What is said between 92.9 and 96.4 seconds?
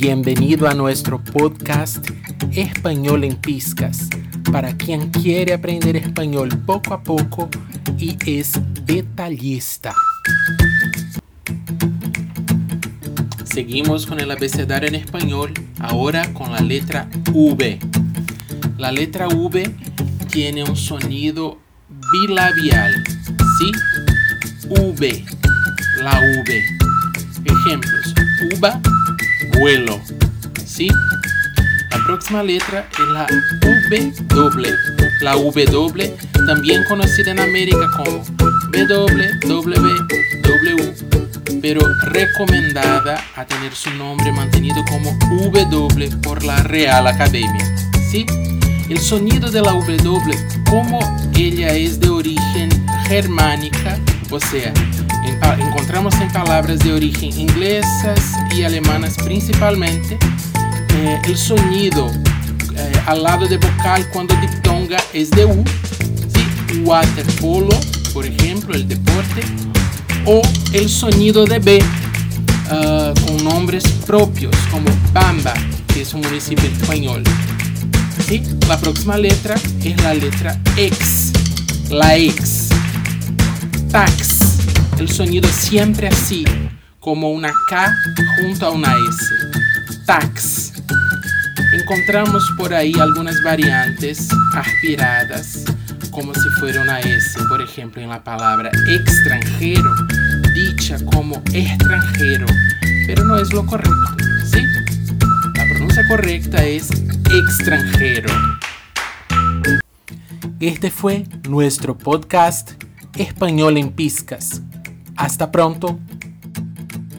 algunas variantes aspiradas, como